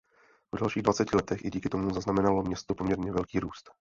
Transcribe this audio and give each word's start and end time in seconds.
V 0.55 0.59
dalších 0.59 0.83
dvaceti 0.83 1.15
letech 1.15 1.45
i 1.45 1.49
díky 1.49 1.69
tomu 1.69 1.93
zaznamenalo 1.93 2.43
město 2.43 2.75
poměrně 2.75 3.11
velký 3.11 3.39
růst. 3.39 3.69